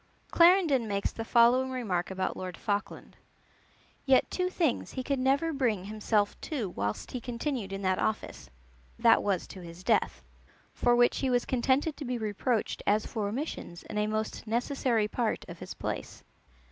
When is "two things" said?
4.31-4.93